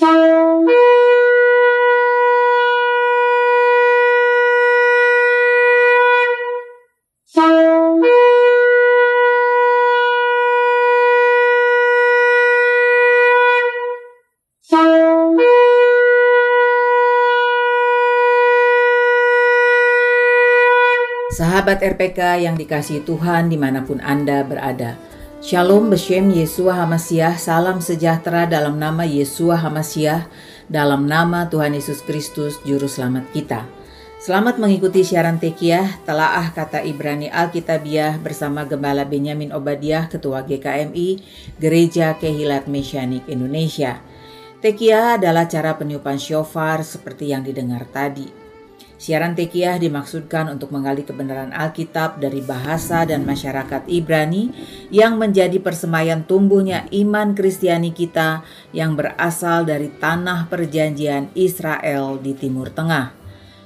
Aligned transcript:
Sahabat 0.00 0.16
RPK 21.84 22.48
yang 22.48 22.56
dikasih 22.56 23.04
Tuhan 23.04 23.52
di 23.52 23.60
mana 23.60 23.84
pun 23.84 24.00
Anda 24.00 24.48
berada. 24.48 25.09
Shalom 25.40 25.88
Beshem 25.88 26.28
Yesua 26.28 26.84
Hamasiah, 26.84 27.32
salam 27.40 27.80
sejahtera 27.80 28.44
dalam 28.44 28.76
nama 28.76 29.08
Yesua 29.08 29.56
Hamasiah, 29.56 30.28
dalam 30.68 31.08
nama 31.08 31.48
Tuhan 31.48 31.72
Yesus 31.72 32.04
Kristus, 32.04 32.60
Juru 32.60 32.84
Selamat 32.84 33.24
kita. 33.32 33.64
Selamat 34.20 34.60
mengikuti 34.60 35.00
siaran 35.00 35.40
Tekiah, 35.40 35.96
telaah 36.04 36.52
kata 36.52 36.84
Ibrani 36.84 37.32
Alkitabiah 37.32 38.20
bersama 38.20 38.68
Gembala 38.68 39.08
Benyamin 39.08 39.56
Obadiah, 39.56 40.12
Ketua 40.12 40.44
GKMI, 40.44 41.24
Gereja 41.56 42.20
Kehilat 42.20 42.68
Mesianik 42.68 43.24
Indonesia. 43.24 43.96
Tekiah 44.60 45.16
adalah 45.16 45.48
cara 45.48 45.72
peniupan 45.72 46.20
syofar 46.20 46.84
seperti 46.84 47.32
yang 47.32 47.40
didengar 47.40 47.88
tadi. 47.88 48.39
Siaran 49.00 49.32
Tekiah 49.32 49.80
dimaksudkan 49.80 50.52
untuk 50.52 50.76
menggali 50.76 51.08
kebenaran 51.08 51.56
Alkitab 51.56 52.20
dari 52.20 52.44
bahasa 52.44 53.08
dan 53.08 53.24
masyarakat 53.24 53.88
Ibrani 53.88 54.52
yang 54.92 55.16
menjadi 55.16 55.56
persemayan 55.56 56.28
tumbuhnya 56.28 56.84
iman 56.92 57.32
Kristiani 57.32 57.96
kita 57.96 58.44
yang 58.76 59.00
berasal 59.00 59.64
dari 59.64 59.88
tanah 59.88 60.52
perjanjian 60.52 61.32
Israel 61.32 62.20
di 62.20 62.36
Timur 62.36 62.68
Tengah. 62.68 63.16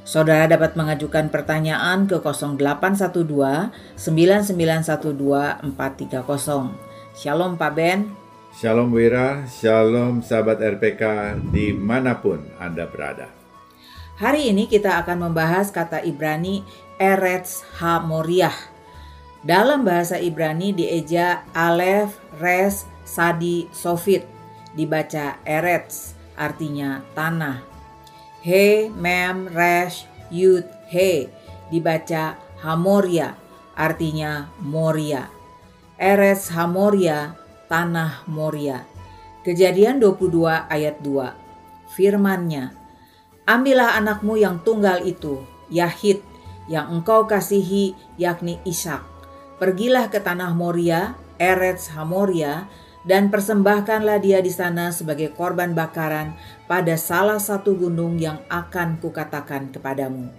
Saudara 0.07 0.47
dapat 0.47 0.79
mengajukan 0.79 1.27
pertanyaan 1.35 2.07
ke 2.07 2.23
0812 2.23 3.75
9912 3.99 5.67
430. 5.75 7.19
Shalom 7.19 7.59
Pak 7.59 7.73
Ben. 7.75 8.07
Shalom 8.55 8.95
Wira, 8.95 9.51
Shalom 9.51 10.23
sahabat 10.23 10.63
RPK 10.63 11.35
di 11.51 11.75
mana 11.75 12.23
pun 12.23 12.39
Anda 12.63 12.87
berada. 12.87 13.34
Hari 14.15 14.55
ini 14.55 14.71
kita 14.71 15.03
akan 15.03 15.27
membahas 15.27 15.75
kata 15.75 15.99
Ibrani 16.07 16.63
Eretz 17.03 17.67
Hamoriah. 17.83 18.55
Dalam 19.43 19.83
bahasa 19.83 20.23
Ibrani 20.23 20.71
dieja 20.71 21.43
Aleph, 21.51 22.15
Res, 22.39 22.87
Sadi, 23.03 23.67
Sofit. 23.75 24.23
Dibaca 24.79 25.43
Eretz, 25.43 26.15
artinya 26.39 27.03
tanah. 27.19 27.67
He, 28.39 28.87
Mem, 28.95 29.51
Resh, 29.51 30.07
Yud, 30.31 30.63
He. 30.95 31.27
Dibaca 31.75 32.39
Hamoria, 32.63 33.35
artinya 33.75 34.47
Moria. 34.63 35.27
Eretz 35.99 36.55
Hamoria, 36.55 37.35
tanah 37.67 38.23
Moria. 38.31 38.87
Kejadian 39.43 39.99
22 39.99 40.71
ayat 40.71 41.03
2. 41.03 41.35
Firmannya, 41.99 42.84
Ambillah 43.45 44.01
anakmu 44.01 44.41
yang 44.41 44.65
tunggal 44.65 45.05
itu, 45.05 45.45
Yahid, 45.69 46.25
yang 46.65 46.89
engkau 46.89 47.29
kasihi, 47.29 47.93
yakni 48.17 48.57
Ishak. 48.65 49.05
Pergilah 49.61 50.09
ke 50.09 50.17
tanah 50.17 50.57
Moria, 50.57 51.13
Eretz 51.37 51.93
Hamoria, 51.93 52.73
dan 53.05 53.29
persembahkanlah 53.29 54.17
dia 54.25 54.41
di 54.41 54.49
sana 54.49 54.89
sebagai 54.97 55.29
korban 55.37 55.77
bakaran 55.77 56.33
pada 56.65 56.97
salah 56.97 57.37
satu 57.37 57.77
gunung 57.77 58.17
yang 58.17 58.41
akan 58.49 58.97
kukatakan 58.97 59.69
kepadamu. 59.69 60.33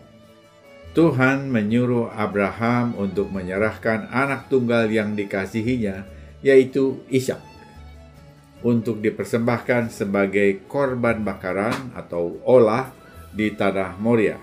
Tuhan 0.98 1.52
menyuruh 1.54 2.10
Abraham 2.10 2.98
untuk 2.98 3.30
menyerahkan 3.30 4.10
anak 4.10 4.50
tunggal 4.50 4.90
yang 4.90 5.14
dikasihinya, 5.14 6.10
yaitu 6.42 7.06
Ishak, 7.14 7.38
untuk 8.66 8.98
dipersembahkan 8.98 9.94
sebagai 9.94 10.66
korban 10.66 11.22
bakaran 11.22 11.94
atau 11.94 12.42
olah 12.42 12.90
di 13.30 13.54
tanah 13.54 14.02
Moria. 14.02 14.42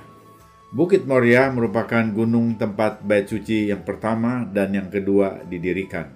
Bukit 0.70 1.04
Moria 1.04 1.50
merupakan 1.50 2.06
gunung 2.14 2.54
tempat 2.54 3.02
bait 3.02 3.26
suci 3.26 3.68
yang 3.68 3.82
pertama 3.82 4.46
dan 4.46 4.70
yang 4.72 4.88
kedua 4.88 5.42
didirikan. 5.44 6.08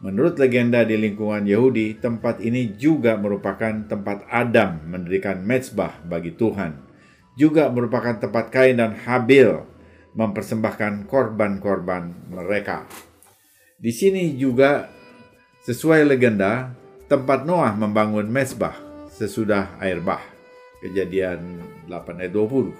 Menurut 0.00 0.38
legenda 0.38 0.86
di 0.86 0.94
lingkungan 0.94 1.42
Yahudi, 1.42 1.98
tempat 1.98 2.38
ini 2.40 2.78
juga 2.78 3.18
merupakan 3.18 3.74
tempat 3.90 4.28
Adam 4.30 4.86
mendirikan 4.86 5.42
mezbah 5.42 5.98
bagi 6.06 6.30
Tuhan. 6.36 6.78
Juga 7.34 7.68
merupakan 7.68 8.16
tempat 8.16 8.54
Kain 8.54 8.78
dan 8.78 8.94
Habil 8.96 9.50
mempersembahkan 10.16 11.10
korban-korban 11.10 12.32
mereka. 12.32 12.88
Di 13.76 13.92
sini 13.92 14.36
juga 14.40 14.88
sesuai 15.68 16.08
legenda, 16.08 16.72
tempat 17.06 17.46
Noah 17.46 17.70
membangun 17.78 18.26
mezbah 18.26 18.74
sesudah 19.14 19.78
air 19.78 20.02
bah. 20.02 20.22
Kejadian 20.82 21.62
8 21.88 22.20
ayat 22.20 22.32
20. 22.34 22.74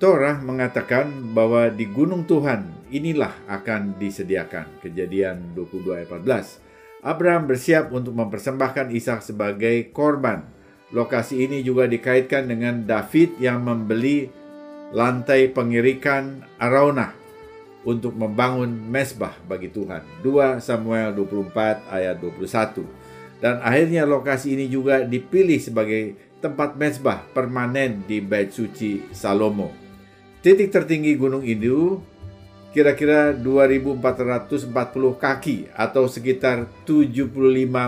Torah 0.00 0.36
mengatakan 0.40 1.32
bahwa 1.32 1.68
di 1.72 1.88
gunung 1.88 2.26
Tuhan 2.26 2.88
inilah 2.92 3.32
akan 3.48 3.96
disediakan. 3.96 4.82
Kejadian 4.82 5.54
22 5.56 6.04
ayat 6.04 6.08
14. 6.10 7.06
Abraham 7.06 7.48
bersiap 7.48 7.88
untuk 7.94 8.12
mempersembahkan 8.12 8.92
Ishak 8.92 9.24
sebagai 9.24 9.88
korban. 9.94 10.44
Lokasi 10.92 11.46
ini 11.46 11.62
juga 11.64 11.88
dikaitkan 11.88 12.50
dengan 12.50 12.84
David 12.84 13.40
yang 13.40 13.64
membeli 13.64 14.28
lantai 14.90 15.48
pengirikan 15.48 16.44
Araunah 16.58 17.19
untuk 17.84 18.12
membangun 18.12 18.68
mesbah 18.68 19.32
bagi 19.48 19.72
Tuhan. 19.72 20.04
2 20.20 20.60
Samuel 20.60 21.16
24 21.16 21.88
ayat 21.88 22.16
21. 22.20 22.84
Dan 23.40 23.56
akhirnya 23.64 24.04
lokasi 24.04 24.52
ini 24.52 24.68
juga 24.68 25.00
dipilih 25.00 25.56
sebagai 25.56 26.16
tempat 26.44 26.76
mezbah 26.76 27.24
permanen 27.32 28.04
di 28.04 28.20
Bait 28.20 28.52
Suci 28.52 29.00
Salomo. 29.12 29.72
Titik 30.40 30.72
tertinggi 30.72 31.16
gunung 31.16 31.44
itu 31.44 32.00
kira-kira 32.72 33.34
2440 33.34 34.72
kaki 35.18 35.58
atau 35.74 36.06
sekitar 36.06 36.70
75 36.84 37.32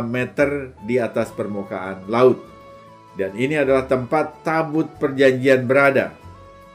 meter 0.05 0.75
di 0.85 0.97
atas 1.01 1.33
permukaan 1.33 2.09
laut. 2.09 2.41
Dan 3.13 3.37
ini 3.37 3.61
adalah 3.61 3.85
tempat 3.85 4.41
tabut 4.41 4.89
perjanjian 4.97 5.69
berada 5.69 6.17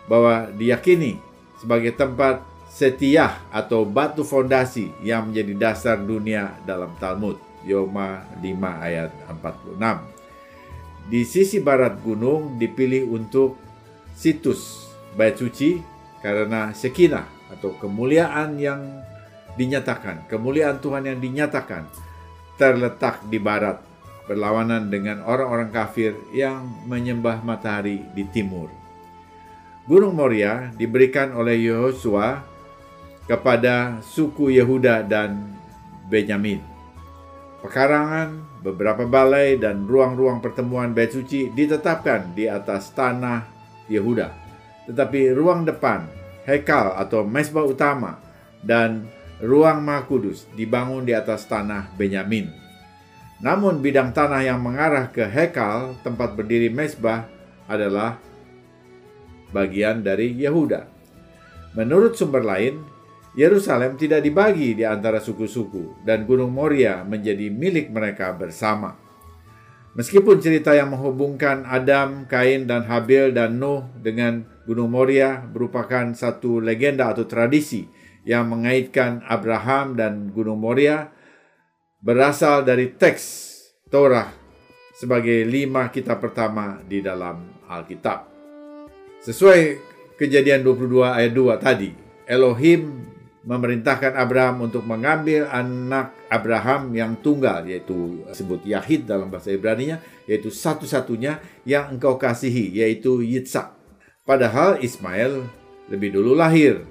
bahwa 0.06 0.50
diyakini 0.54 1.18
sebagai 1.58 1.98
tempat 1.98 2.46
setiah 2.78 3.42
atau 3.50 3.90
batu 3.90 4.22
fondasi 4.22 4.94
yang 5.02 5.34
menjadi 5.34 5.54
dasar 5.58 5.98
dunia 5.98 6.54
dalam 6.62 6.94
Talmud. 7.02 7.42
Yoma 7.66 8.22
5 8.38 8.46
ayat 8.86 9.10
46. 9.26 11.10
Di 11.10 11.26
sisi 11.26 11.58
barat 11.58 11.98
gunung 12.06 12.62
dipilih 12.62 13.10
untuk 13.10 13.58
situs 14.14 14.94
bait 15.18 15.34
suci 15.34 15.82
karena 16.22 16.70
sekinah 16.72 17.26
atau 17.58 17.74
kemuliaan 17.82 18.62
yang 18.62 19.02
dinyatakan, 19.58 20.30
kemuliaan 20.30 20.78
Tuhan 20.78 21.10
yang 21.10 21.18
dinyatakan 21.18 21.90
terletak 22.62 23.26
di 23.26 23.42
barat 23.42 23.82
berlawanan 24.30 24.94
dengan 24.94 25.26
orang-orang 25.26 25.74
kafir 25.74 26.14
yang 26.30 26.62
menyembah 26.86 27.42
matahari 27.42 28.06
di 28.14 28.22
timur. 28.30 28.70
Gunung 29.90 30.14
Moria 30.14 30.70
diberikan 30.76 31.32
oleh 31.34 31.58
Yosua 31.64 32.57
kepada 33.28 34.00
suku 34.00 34.56
Yehuda 34.56 35.04
dan 35.04 35.54
Benyamin. 36.08 36.64
Pekarangan, 37.60 38.64
beberapa 38.64 39.04
balai, 39.04 39.60
dan 39.60 39.84
ruang-ruang 39.84 40.40
pertemuan 40.40 40.96
bait 40.96 41.12
suci 41.12 41.52
ditetapkan 41.52 42.32
di 42.32 42.48
atas 42.48 42.96
tanah 42.96 43.44
Yehuda. 43.92 44.32
Tetapi 44.88 45.36
ruang 45.36 45.68
depan, 45.68 46.08
hekal 46.48 46.96
atau 46.96 47.28
mesbah 47.28 47.68
utama, 47.68 48.24
dan 48.64 49.04
ruang 49.44 49.84
maha 49.84 50.08
kudus 50.08 50.48
dibangun 50.56 51.04
di 51.04 51.12
atas 51.12 51.44
tanah 51.46 51.92
Benyamin. 52.00 52.48
Namun 53.44 53.84
bidang 53.84 54.16
tanah 54.16 54.42
yang 54.48 54.64
mengarah 54.64 55.12
ke 55.12 55.28
hekal 55.28 55.94
tempat 56.02 56.34
berdiri 56.34 56.74
mesbah 56.74 57.28
adalah 57.68 58.18
bagian 59.52 60.02
dari 60.02 60.34
Yehuda. 60.34 60.88
Menurut 61.78 62.18
sumber 62.18 62.42
lain, 62.42 62.82
Yerusalem 63.38 64.02
tidak 64.02 64.26
dibagi 64.26 64.74
di 64.74 64.82
antara 64.82 65.22
suku-suku 65.22 66.02
dan 66.02 66.26
Gunung 66.26 66.50
Moria 66.50 67.06
menjadi 67.06 67.54
milik 67.54 67.94
mereka 67.94 68.34
bersama. 68.34 68.98
Meskipun 69.94 70.42
cerita 70.42 70.74
yang 70.74 70.90
menghubungkan 70.90 71.62
Adam, 71.70 72.26
Kain, 72.26 72.66
dan 72.66 72.90
Habil 72.90 73.38
dan 73.38 73.62
Nuh 73.62 73.86
dengan 74.02 74.42
Gunung 74.66 74.90
Moria 74.90 75.46
merupakan 75.54 76.18
satu 76.18 76.58
legenda 76.58 77.14
atau 77.14 77.30
tradisi 77.30 77.86
yang 78.26 78.50
mengaitkan 78.50 79.22
Abraham 79.30 79.94
dan 79.94 80.34
Gunung 80.34 80.58
Moria 80.58 81.14
berasal 82.02 82.66
dari 82.66 82.98
teks 82.98 83.54
Torah 83.94 84.34
sebagai 84.98 85.46
lima 85.46 85.94
kitab 85.94 86.26
pertama 86.26 86.82
di 86.82 87.06
dalam 87.06 87.54
Alkitab. 87.70 88.34
Sesuai 89.22 89.78
kejadian 90.18 90.66
22 90.66 91.06
ayat 91.06 91.34
2 91.38 91.54
tadi, 91.62 91.90
Elohim 92.26 93.14
memerintahkan 93.48 94.20
Abraham 94.20 94.68
untuk 94.68 94.84
mengambil 94.84 95.48
anak 95.48 96.12
Abraham 96.28 96.92
yang 96.92 97.16
tunggal 97.24 97.64
yaitu 97.64 98.28
disebut 98.28 98.68
Yahid 98.68 99.08
dalam 99.08 99.32
bahasa 99.32 99.56
Ibrani-nya 99.56 100.04
yaitu 100.28 100.52
satu-satunya 100.52 101.40
yang 101.64 101.96
engkau 101.96 102.20
kasihi 102.20 102.76
yaitu 102.76 103.24
Yitzhak. 103.24 103.72
Padahal 104.28 104.84
Ismail 104.84 105.48
lebih 105.88 106.20
dulu 106.20 106.36
lahir. 106.36 106.84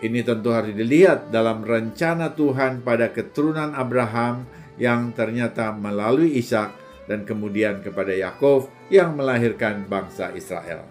Ini 0.00 0.26
tentu 0.26 0.50
harus 0.50 0.74
dilihat 0.74 1.30
dalam 1.30 1.62
rencana 1.62 2.34
Tuhan 2.34 2.82
pada 2.82 3.14
keturunan 3.14 3.70
Abraham 3.76 4.48
yang 4.80 5.14
ternyata 5.14 5.70
melalui 5.76 6.40
Ishak 6.40 6.72
dan 7.06 7.22
kemudian 7.22 7.84
kepada 7.84 8.10
Yakov 8.10 8.72
yang 8.88 9.14
melahirkan 9.14 9.86
bangsa 9.86 10.32
Israel. 10.34 10.82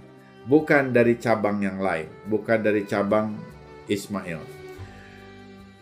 Bukan 0.45 0.94
dari 0.95 1.18
cabang 1.18 1.60
yang 1.60 1.81
lain, 1.81 2.07
bukan 2.30 2.62
dari 2.62 2.86
cabang 2.86 3.33
Ismail. 3.89 4.59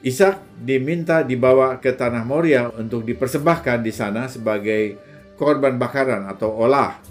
Ishak 0.06 0.62
diminta 0.62 1.26
dibawa 1.26 1.82
ke 1.82 1.90
tanah 1.90 2.22
Moria 2.22 2.70
untuk 2.70 3.02
dipersembahkan 3.02 3.82
di 3.82 3.90
sana 3.90 4.30
sebagai 4.30 4.94
korban 5.34 5.82
bakaran 5.82 6.30
atau 6.30 6.54
olah. 6.54 7.02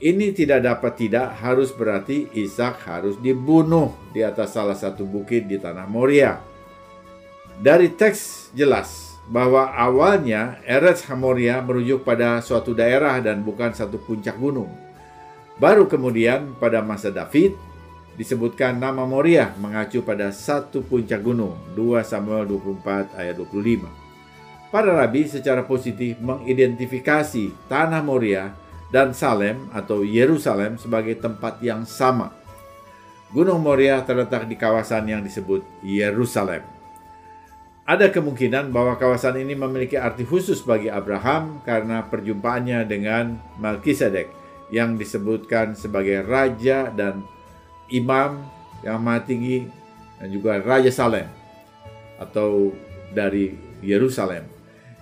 Ini 0.00 0.32
tidak 0.32 0.64
dapat 0.64 0.92
tidak 1.00 1.36
harus 1.40 1.72
berarti 1.72 2.28
Ishak 2.32 2.80
harus 2.88 3.20
dibunuh 3.20 3.92
di 4.16 4.24
atas 4.24 4.56
salah 4.56 4.76
satu 4.76 5.04
bukit 5.04 5.44
di 5.44 5.60
tanah 5.60 5.84
Moria. 5.84 6.40
Dari 7.60 7.92
teks 7.92 8.50
jelas 8.56 9.14
bahwa 9.28 9.72
awalnya 9.72 10.60
Eretz 10.68 11.04
Hamoria 11.08 11.60
merujuk 11.64 12.04
pada 12.04 12.40
suatu 12.44 12.76
daerah 12.76 13.20
dan 13.20 13.40
bukan 13.40 13.72
satu 13.72 13.96
puncak 14.00 14.36
gunung. 14.36 14.68
Baru 15.56 15.86
kemudian 15.86 16.56
pada 16.58 16.82
masa 16.82 17.08
David 17.14 17.54
disebutkan 18.14 18.78
nama 18.78 19.02
Moria 19.02 19.50
mengacu 19.58 20.02
pada 20.02 20.30
satu 20.30 20.82
puncak 20.86 21.22
gunung 21.22 21.58
2 21.74 22.02
Samuel 22.06 22.46
24 22.46 23.18
ayat 23.18 23.34
25. 23.38 23.86
Para 24.70 24.90
rabi 24.90 25.26
secara 25.30 25.62
positif 25.62 26.18
mengidentifikasi 26.18 27.70
tanah 27.70 28.02
Moria 28.02 28.54
dan 28.90 29.14
Salem 29.14 29.70
atau 29.74 30.06
Yerusalem 30.06 30.78
sebagai 30.78 31.18
tempat 31.18 31.58
yang 31.62 31.82
sama. 31.82 32.34
Gunung 33.34 33.62
Moria 33.62 34.02
terletak 34.06 34.46
di 34.46 34.54
kawasan 34.54 35.10
yang 35.10 35.22
disebut 35.22 35.66
Yerusalem. 35.82 36.62
Ada 37.84 38.08
kemungkinan 38.08 38.72
bahwa 38.72 38.96
kawasan 38.96 39.42
ini 39.42 39.52
memiliki 39.58 39.98
arti 39.98 40.24
khusus 40.24 40.62
bagi 40.64 40.88
Abraham 40.88 41.60
karena 41.66 42.06
perjumpaannya 42.06 42.86
dengan 42.88 43.36
Melkisedek 43.60 44.32
yang 44.72 44.96
disebutkan 44.96 45.76
sebagai 45.76 46.24
raja 46.24 46.88
dan 46.88 47.26
imam 47.92 48.44
yang 48.84 49.00
maha 49.00 49.24
tinggi 49.24 49.68
dan 50.20 50.28
juga 50.28 50.60
raja 50.60 50.92
Salem 50.92 51.28
atau 52.20 52.72
dari 53.12 53.56
Yerusalem 53.84 54.54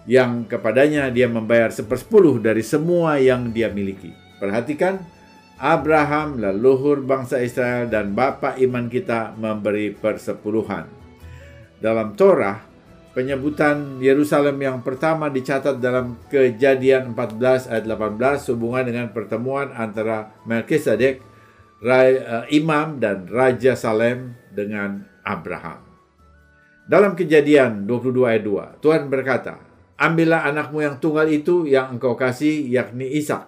yang 0.09 0.47
kepadanya 0.51 1.11
dia 1.15 1.31
membayar 1.31 1.71
sepersepuluh 1.71 2.43
dari 2.43 2.63
semua 2.67 3.23
yang 3.23 3.55
dia 3.55 3.71
miliki. 3.71 4.11
Perhatikan, 4.43 4.99
Abraham 5.63 6.43
leluhur 6.43 7.07
bangsa 7.07 7.39
Israel 7.39 7.87
dan 7.87 8.19
bapa 8.19 8.59
iman 8.59 8.91
kita 8.91 9.39
memberi 9.39 9.95
persepuluhan. 9.95 10.91
Dalam 11.79 12.19
Torah, 12.19 12.59
penyebutan 13.15 14.03
Yerusalem 14.03 14.59
yang 14.59 14.83
pertama 14.83 15.31
dicatat 15.31 15.79
dalam 15.79 16.19
Kejadian 16.27 17.15
14 17.15 17.71
ayat 17.71 17.87
18 17.87 18.51
hubungan 18.51 18.85
dengan 18.91 19.07
pertemuan 19.15 19.71
antara 19.71 20.35
Melkisedek, 20.51 21.23
imam 22.49 23.03
dan 23.03 23.27
raja 23.27 23.75
Salem 23.75 24.39
dengan 24.55 25.03
Abraham. 25.27 25.83
Dalam 26.87 27.15
Kejadian 27.15 27.87
22 27.87 28.27
ayat 28.27 28.43
2, 28.47 28.83
Tuhan 28.83 29.07
berkata, 29.07 29.59
"Ambillah 29.99 30.47
anakmu 30.47 30.83
yang 30.83 30.99
tunggal 30.99 31.31
itu 31.31 31.67
yang 31.67 31.95
engkau 31.95 32.19
kasih 32.19 32.67
yakni 32.67 33.07
Ishak 33.19 33.47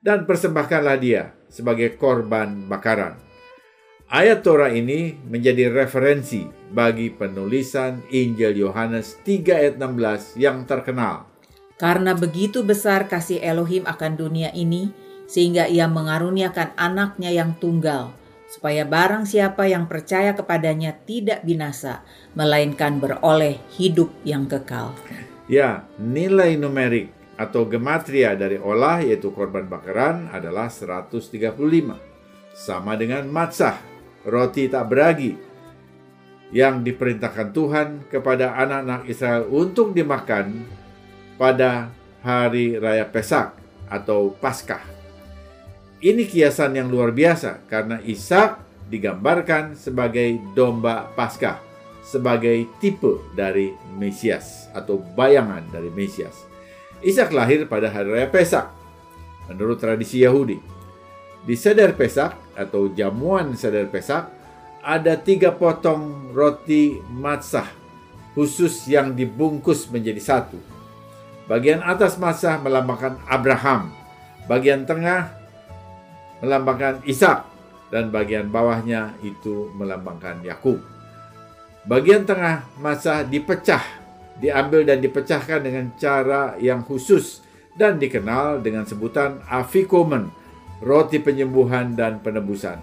dan 0.00 0.24
persembahkanlah 0.24 0.96
dia 1.00 1.36
sebagai 1.52 1.96
korban 2.00 2.68
bakaran." 2.68 3.20
Ayat 4.12 4.44
Torah 4.44 4.68
ini 4.68 5.16
menjadi 5.24 5.72
referensi 5.72 6.44
bagi 6.68 7.08
penulisan 7.08 8.04
Injil 8.12 8.60
Yohanes 8.60 9.16
3 9.24 9.56
ayat 9.56 9.74
16 9.80 10.36
yang 10.36 10.68
terkenal. 10.68 11.32
Karena 11.80 12.12
begitu 12.12 12.60
besar 12.60 13.08
kasih 13.08 13.40
Elohim 13.40 13.88
akan 13.88 14.12
dunia 14.20 14.52
ini, 14.52 14.92
sehingga 15.32 15.64
ia 15.64 15.88
mengaruniakan 15.88 16.76
anaknya 16.76 17.32
yang 17.32 17.56
tunggal, 17.56 18.12
supaya 18.52 18.84
barang 18.84 19.24
siapa 19.24 19.64
yang 19.64 19.88
percaya 19.88 20.36
kepadanya 20.36 20.92
tidak 21.08 21.40
binasa, 21.40 22.04
melainkan 22.36 23.00
beroleh 23.00 23.56
hidup 23.72 24.12
yang 24.28 24.44
kekal. 24.44 24.92
Ya, 25.48 25.88
nilai 25.96 26.60
numerik 26.60 27.08
atau 27.40 27.64
gematria 27.64 28.36
dari 28.36 28.60
olah 28.60 29.00
yaitu 29.00 29.32
korban 29.32 29.64
bakaran 29.64 30.28
adalah 30.28 30.68
135. 30.68 31.32
Sama 32.52 32.92
dengan 33.00 33.24
matsah 33.32 33.80
roti 34.28 34.68
tak 34.68 34.84
beragi 34.92 35.32
yang 36.52 36.84
diperintahkan 36.84 37.48
Tuhan 37.56 37.88
kepada 38.12 38.52
anak-anak 38.60 39.08
Israel 39.08 39.48
untuk 39.48 39.96
dimakan 39.96 40.68
pada 41.40 41.88
hari 42.20 42.76
raya 42.76 43.08
Pesak 43.08 43.56
atau 43.88 44.36
Paskah. 44.36 45.01
Ini 46.02 46.26
kiasan 46.26 46.74
yang 46.74 46.90
luar 46.90 47.14
biasa 47.14 47.62
karena 47.70 48.02
Ishak 48.02 48.58
digambarkan 48.90 49.78
sebagai 49.78 50.34
domba 50.50 51.06
Paskah, 51.14 51.62
sebagai 52.02 52.66
tipe 52.82 53.22
dari 53.38 53.70
Mesias 53.94 54.66
atau 54.74 54.98
bayangan 54.98 55.62
dari 55.70 55.94
Mesias. 55.94 56.42
Ishak 57.06 57.30
lahir 57.30 57.70
pada 57.70 57.86
hari 57.86 58.18
raya 58.18 58.26
Pesak 58.26 58.66
menurut 59.46 59.78
tradisi 59.78 60.26
Yahudi. 60.26 60.58
Di 61.46 61.54
Seder 61.54 61.94
Pesak 61.94 62.34
atau 62.58 62.90
jamuan 62.90 63.54
Seder 63.54 63.86
Pesak 63.86 64.26
ada 64.82 65.14
tiga 65.14 65.54
potong 65.54 66.34
roti 66.34 66.98
matsah 67.14 67.70
khusus 68.34 68.90
yang 68.90 69.14
dibungkus 69.14 69.86
menjadi 69.86 70.18
satu. 70.18 70.58
Bagian 71.46 71.78
atas 71.78 72.18
matsah 72.18 72.58
melambangkan 72.58 73.22
Abraham, 73.30 73.94
bagian 74.50 74.82
tengah 74.82 75.41
melambangkan 76.42 77.00
Ishak, 77.06 77.46
dan 77.94 78.10
bagian 78.10 78.50
bawahnya 78.50 79.14
itu 79.22 79.70
melambangkan 79.78 80.42
Yakub. 80.42 80.82
Bagian 81.86 82.26
tengah 82.26 82.66
matsah 82.82 83.22
dipecah, 83.22 83.82
diambil 84.42 84.82
dan 84.82 84.98
dipecahkan 84.98 85.62
dengan 85.62 85.94
cara 85.94 86.58
yang 86.58 86.82
khusus 86.82 87.44
dan 87.78 87.96
dikenal 87.96 88.60
dengan 88.60 88.84
sebutan 88.84 89.40
afikomen 89.46 90.28
roti 90.82 91.22
penyembuhan 91.22 91.94
dan 91.94 92.18
penebusan. 92.18 92.80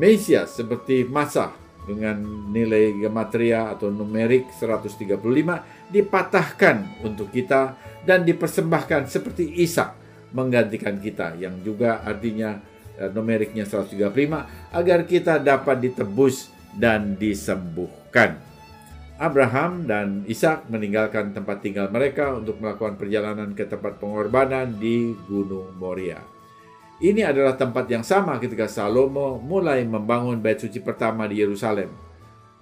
Mesias 0.00 0.56
seperti 0.56 1.04
masa 1.08 1.52
dengan 1.86 2.18
nilai 2.50 2.96
gematria 2.98 3.72
atau 3.72 3.88
numerik 3.88 4.50
135 4.50 5.16
dipatahkan 5.92 7.06
untuk 7.06 7.30
kita 7.30 7.78
dan 8.02 8.26
dipersembahkan 8.26 9.06
seperti 9.06 9.62
Ishak 9.62 10.04
menggantikan 10.34 10.98
kita 10.98 11.38
yang 11.38 11.62
juga 11.62 12.02
artinya 12.02 12.58
numeriknya 13.12 13.68
135 13.68 14.72
agar 14.72 15.00
kita 15.04 15.40
dapat 15.40 15.90
ditebus 15.90 16.48
dan 16.76 17.16
disembuhkan. 17.16 18.36
Abraham 19.16 19.88
dan 19.88 20.28
Ishak 20.28 20.68
meninggalkan 20.68 21.32
tempat 21.32 21.64
tinggal 21.64 21.88
mereka 21.88 22.36
untuk 22.36 22.60
melakukan 22.60 23.00
perjalanan 23.00 23.56
ke 23.56 23.64
tempat 23.64 23.96
pengorbanan 23.96 24.76
di 24.76 25.16
Gunung 25.24 25.72
Moria. 25.80 26.20
Ini 27.00 27.28
adalah 27.28 27.56
tempat 27.56 27.88
yang 27.88 28.04
sama 28.04 28.36
ketika 28.40 28.68
Salomo 28.68 29.40
mulai 29.40 29.84
membangun 29.84 30.40
bait 30.40 30.60
suci 30.60 30.80
pertama 30.80 31.24
di 31.28 31.40
Yerusalem. 31.40 31.92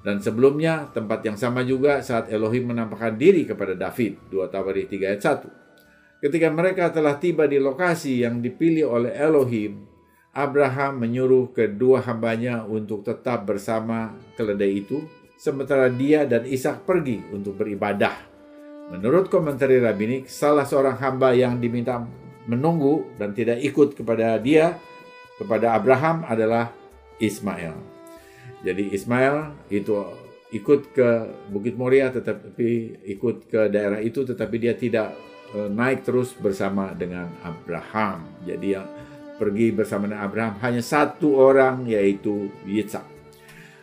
Dan 0.05 0.23
sebelumnya 0.23 0.91
tempat 0.91 1.23
yang 1.27 1.39
sama 1.39 1.63
juga 1.67 2.03
saat 2.03 2.31
Elohim 2.31 2.71
menampakkan 2.71 3.17
diri 3.17 3.47
kepada 3.47 3.75
David, 3.75 4.31
2 4.31 4.53
Tawarikh 4.53 4.91
3 4.91 5.11
ayat 5.11 5.23
1. 5.23 6.23
Ketika 6.23 6.49
mereka 6.55 6.85
telah 6.93 7.17
tiba 7.19 7.49
di 7.51 7.57
lokasi 7.59 8.23
yang 8.23 8.39
dipilih 8.43 8.91
oleh 8.91 9.13
Elohim, 9.17 9.94
Abraham 10.35 10.99
menyuruh 10.99 11.55
kedua 11.55 12.03
hambanya 12.03 12.67
untuk 12.67 13.07
tetap 13.07 13.47
bersama 13.47 14.19
keledai 14.35 14.83
itu, 14.83 15.07
sementara 15.39 15.87
dia 15.87 16.27
dan 16.27 16.43
Ishak 16.43 16.83
pergi 16.83 17.23
untuk 17.31 17.55
beribadah. 17.55 18.19
Menurut 18.91 19.31
komentari 19.31 19.79
rabbinik, 19.79 20.27
salah 20.27 20.67
seorang 20.67 20.99
hamba 20.99 21.33
yang 21.33 21.63
diminta 21.63 22.03
menunggu 22.45 23.17
dan 23.17 23.33
tidak 23.33 23.63
ikut 23.65 23.97
kepada 23.97 24.37
dia 24.37 24.77
kepada 25.41 25.75
Abraham 25.75 26.23
adalah 26.29 26.71
Ismail. 27.19 27.75
Jadi 28.65 28.93
Ismail 28.93 29.69
itu 29.73 29.97
ikut 30.55 30.95
ke 30.95 31.09
Bukit 31.51 31.75
Moria 31.75 32.15
tetapi 32.15 33.03
ikut 33.17 33.51
ke 33.51 33.61
daerah 33.69 33.99
itu 33.99 34.23
tetapi 34.23 34.57
dia 34.61 34.75
tidak 34.79 35.17
eh, 35.53 35.69
naik 35.69 36.07
terus 36.07 36.33
bersama 36.37 36.95
dengan 36.95 37.29
Abraham. 37.43 38.25
Jadi 38.47 38.67
yang 38.77 38.87
pergi 39.37 39.75
bersama 39.75 40.07
dengan 40.07 40.25
Abraham 40.25 40.55
hanya 40.63 40.83
satu 40.83 41.35
orang 41.39 41.87
yaitu 41.91 42.51
Yitzhak. 42.67 43.15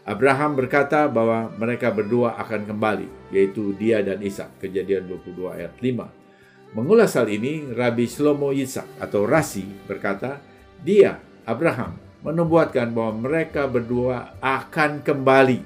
Abraham 0.02 0.58
berkata 0.58 1.06
bahwa 1.06 1.54
mereka 1.62 1.94
berdua 1.94 2.34
akan 2.42 2.66
kembali, 2.66 3.08
yaitu 3.30 3.78
dia 3.78 4.02
dan 4.02 4.18
Ishak. 4.18 4.58
Kejadian 4.58 5.06
22 5.06 5.54
ayat 5.54 5.78
5. 5.78 6.74
Mengulas 6.74 7.14
hal 7.14 7.30
ini, 7.30 7.70
Rabi 7.70 8.10
Shlomo 8.10 8.50
Yitzhak 8.50 8.88
atau 8.98 9.30
Rasi 9.30 9.62
berkata, 9.86 10.42
dia, 10.82 11.22
Abraham, 11.46 12.02
menubuatkan 12.26 12.90
bahwa 12.98 13.30
mereka 13.30 13.70
berdua 13.70 14.34
akan 14.42 15.06
kembali. 15.06 15.62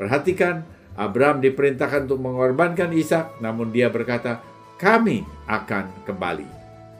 Perhatikan, 0.00 0.64
Abraham 0.96 1.44
diperintahkan 1.44 2.08
untuk 2.08 2.24
mengorbankan 2.24 2.96
Ishak, 2.96 3.44
namun 3.44 3.74
dia 3.74 3.92
berkata, 3.92 4.40
kami 4.80 5.20
akan 5.44 6.08
kembali. 6.08 6.48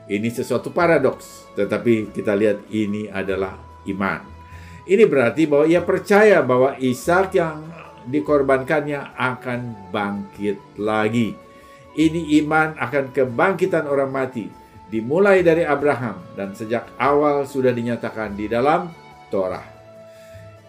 Ini 0.05 0.29
sesuatu 0.29 0.69
paradoks, 0.69 1.44
tetapi 1.55 2.11
kita 2.11 2.35
lihat 2.35 2.67
ini 2.69 3.07
adalah 3.09 3.57
iman. 3.87 4.21
Ini 4.85 5.03
berarti 5.09 5.49
bahwa 5.49 5.65
ia 5.65 5.81
percaya 5.81 6.45
bahwa 6.45 6.77
Ishak 6.77 7.33
yang 7.33 7.65
dikorbankannya 8.05 9.17
akan 9.17 9.89
bangkit 9.89 10.77
lagi. 10.77 11.33
Ini 11.95 12.43
iman 12.43 12.77
akan 12.77 13.15
kebangkitan 13.15 13.87
orang 13.89 14.11
mati 14.11 14.45
dimulai 14.91 15.41
dari 15.41 15.65
Abraham 15.65 16.21
dan 16.37 16.53
sejak 16.53 16.93
awal 17.01 17.49
sudah 17.49 17.73
dinyatakan 17.73 18.37
di 18.37 18.45
dalam 18.45 18.91
Torah. 19.33 19.65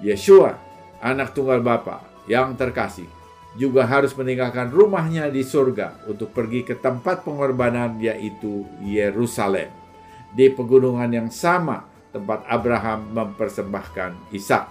Yeshua, 0.01 0.57
anak 1.03 1.37
tunggal 1.37 1.61
Bapa 1.61 2.01
yang 2.25 2.57
terkasih, 2.57 3.09
juga 3.57 3.85
harus 3.89 4.13
meninggalkan 4.13 4.69
rumahnya 4.69 5.29
di 5.33 5.45
surga 5.45 6.09
untuk 6.09 6.33
pergi 6.33 6.65
ke 6.65 6.75
tempat 6.77 7.25
pengorbanan 7.25 7.97
yaitu 8.01 8.65
Yerusalem. 8.85 9.86
Di 10.35 10.51
pegunungan 10.51 11.11
yang 11.13 11.29
sama 11.31 11.87
tempat 12.11 12.43
Abraham 12.49 13.13
mempersembahkan 13.13 14.33
Ishak. 14.33 14.65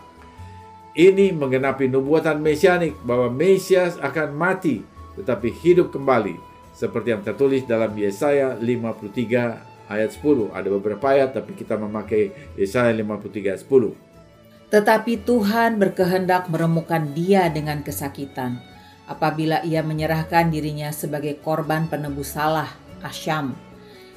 Ini 0.95 1.35
menggenapi 1.35 1.91
nubuatan 1.91 2.39
mesianik 2.39 2.95
bahwa 3.03 3.27
Mesias 3.27 4.00
akan 4.00 4.31
mati 4.31 4.79
tetapi 5.19 5.51
hidup 5.51 5.91
kembali 5.91 6.39
seperti 6.75 7.15
yang 7.15 7.24
tertulis 7.24 7.63
dalam 7.63 7.91
Yesaya 7.95 8.55
53 8.59 9.91
ayat 9.91 10.09
10. 10.12 10.51
Ada 10.51 10.67
beberapa 10.71 11.05
ayat 11.12 11.35
tapi 11.35 11.55
kita 11.55 11.79
memakai 11.79 12.31
Yesaya 12.59 12.91
53 12.91 13.51
ayat 13.51 13.62
10. 13.63 14.71
Tetapi 14.71 15.13
Tuhan 15.24 15.77
berkehendak 15.77 16.51
meremukan 16.51 17.13
dia 17.15 17.47
dengan 17.47 17.79
kesakitan 17.85 18.59
apabila 19.05 19.62
ia 19.62 19.85
menyerahkan 19.85 20.50
dirinya 20.50 20.89
sebagai 20.89 21.38
korban 21.39 21.85
penebus 21.85 22.33
salah, 22.33 22.74
Asyam. 23.05 23.53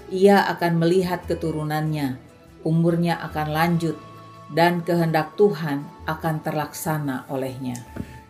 Ia 0.09 0.49
akan 0.53 0.81
melihat 0.81 1.25
keturunannya 1.29 2.29
umurnya 2.67 3.21
akan 3.25 3.49
lanjut, 3.49 3.97
dan 4.53 4.81
kehendak 4.81 5.37
Tuhan 5.37 5.85
akan 6.09 6.35
terlaksana 6.41 7.29
olehnya. 7.29 7.77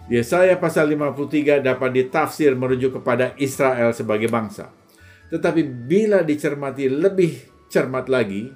Yesaya 0.08 0.56
pasal 0.56 0.88
53 0.88 1.60
dapat 1.60 1.90
ditafsir 1.92 2.56
merujuk 2.56 2.98
kepada 3.00 3.36
Israel 3.36 3.92
sebagai 3.92 4.26
bangsa. 4.32 4.72
Tetapi 5.28 5.60
bila 5.62 6.24
dicermati 6.24 6.88
lebih 6.88 7.36
cermat 7.68 8.08
lagi, 8.08 8.48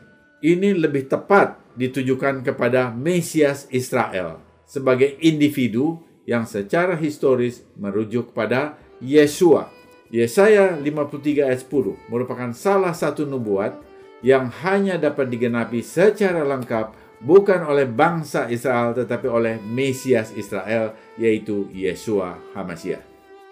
ini 0.43 0.73
lebih 0.73 1.07
tepat 1.13 1.61
ditujukan 1.77 2.41
kepada 2.41 2.89
Mesias 2.91 3.69
Israel 3.69 4.41
sebagai 4.65 5.21
individu 5.21 6.01
yang 6.25 6.49
secara 6.49 6.97
historis 6.97 7.61
merujuk 7.77 8.33
pada 8.33 8.81
Yesua. 9.05 9.69
Yesaya 10.13 10.77
53 10.77 11.49
ayat 11.49 11.65
10 11.65 12.13
merupakan 12.13 12.53
salah 12.53 12.93
satu 12.93 13.25
nubuat 13.25 13.81
yang 14.21 14.53
hanya 14.61 15.01
dapat 15.01 15.33
digenapi 15.33 15.81
secara 15.81 16.45
lengkap 16.45 16.93
bukan 17.25 17.65
oleh 17.65 17.89
bangsa 17.89 18.45
Israel 18.53 18.93
tetapi 18.93 19.25
oleh 19.25 19.57
Mesias 19.65 20.37
Israel 20.37 20.93
yaitu 21.17 21.65
Yesua 21.73 22.37
Hamasiah. 22.53 23.01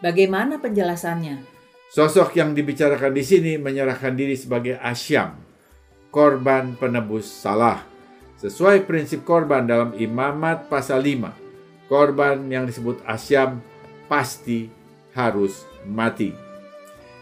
Bagaimana 0.04 0.60
penjelasannya? 0.60 1.48
Sosok 1.88 2.36
yang 2.36 2.52
dibicarakan 2.52 3.16
di 3.16 3.24
sini 3.24 3.52
menyerahkan 3.56 4.12
diri 4.12 4.36
sebagai 4.36 4.76
asyam, 4.84 5.40
korban 6.12 6.76
penebus 6.76 7.24
salah. 7.24 7.88
Sesuai 8.36 8.84
prinsip 8.84 9.24
korban 9.24 9.64
dalam 9.64 9.96
Imamat 9.96 10.68
pasal 10.68 11.08
5, 11.08 11.88
korban 11.88 12.36
yang 12.52 12.68
disebut 12.68 13.00
asyam 13.08 13.64
pasti 14.12 14.68
harus 15.16 15.64
mati. 15.88 16.49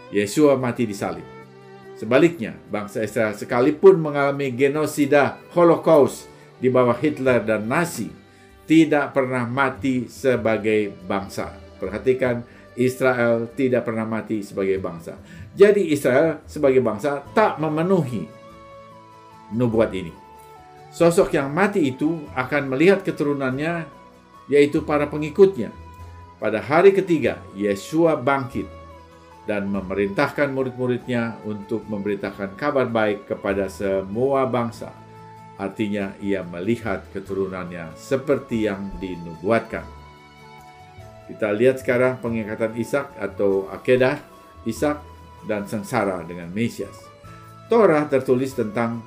Yesua 0.09 0.57
mati 0.57 0.89
di 0.89 0.95
salib. 0.97 1.25
Sebaliknya, 1.99 2.55
bangsa 2.71 3.03
Israel 3.03 3.35
sekalipun 3.35 3.99
mengalami 3.99 4.49
genosida 4.55 5.37
Holocaust 5.51 6.31
di 6.57 6.71
bawah 6.71 6.95
Hitler 6.95 7.43
dan 7.43 7.67
Nazi, 7.67 8.07
tidak 8.63 9.11
pernah 9.11 9.43
mati 9.43 10.07
sebagai 10.07 10.95
bangsa. 11.05 11.51
Perhatikan, 11.77 12.41
Israel 12.79 13.51
tidak 13.51 13.83
pernah 13.83 14.07
mati 14.07 14.39
sebagai 14.39 14.79
bangsa. 14.79 15.19
Jadi 15.51 15.91
Israel 15.91 16.39
sebagai 16.47 16.79
bangsa 16.79 17.19
tak 17.35 17.59
memenuhi 17.59 18.23
nubuat 19.51 19.91
ini. 19.91 20.15
Sosok 20.95 21.35
yang 21.35 21.51
mati 21.51 21.83
itu 21.83 22.23
akan 22.31 22.71
melihat 22.71 23.03
keturunannya, 23.03 23.83
yaitu 24.47 24.81
para 24.87 25.05
pengikutnya. 25.05 25.69
Pada 26.39 26.63
hari 26.63 26.95
ketiga, 26.95 27.43
Yesua 27.53 28.15
bangkit 28.15 28.78
dan 29.49 29.65
memerintahkan 29.65 30.53
murid-muridnya 30.53 31.41
untuk 31.41 31.89
memberitakan 31.89 32.53
kabar 32.53 32.85
baik 32.85 33.25
kepada 33.25 33.65
semua 33.65 34.45
bangsa. 34.45 34.93
Artinya 35.57 36.13
ia 36.21 36.45
melihat 36.45 37.01
keturunannya 37.09 37.97
seperti 37.97 38.69
yang 38.69 38.93
dinubuatkan. 39.01 39.81
Kita 41.25 41.49
lihat 41.49 41.81
sekarang 41.81 42.21
pengingkatan 42.21 42.77
Ishak 42.77 43.17
atau 43.17 43.65
akedah 43.73 44.21
Ishak 44.69 45.01
dan 45.49 45.65
sengsara 45.65 46.21
dengan 46.29 46.53
Mesias. 46.53 47.09
Torah 47.73 48.05
tertulis 48.05 48.53
tentang 48.53 49.01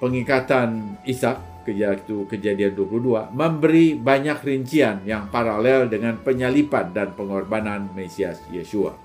pengikatan 0.00 0.96
Ishak 1.04 1.68
yaitu 1.68 2.28
kejadian 2.28 2.76
22 2.76 3.32
memberi 3.32 3.96
banyak 3.96 4.36
rincian 4.44 5.00
yang 5.08 5.32
paralel 5.32 5.88
dengan 5.88 6.20
penyalipan 6.20 6.92
dan 6.92 7.16
pengorbanan 7.16 7.88
Mesias 7.96 8.40
Yeshua. 8.52 9.03